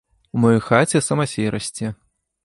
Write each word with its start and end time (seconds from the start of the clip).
У 0.35 0.39
маёй 0.45 0.61
хаце 0.69 1.01
самасей 1.09 1.49
расце. 1.57 1.87